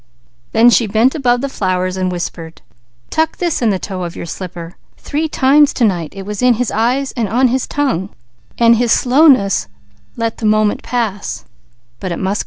[0.51, 2.63] Then she bent above the flowers and whispered:
[3.11, 4.75] "Tuck this in the toe of your slipper!
[4.97, 8.09] Three times to night it was in his eyes, and on his tongue,
[8.57, 9.67] but his slowness
[10.17, 11.45] let the moment pass.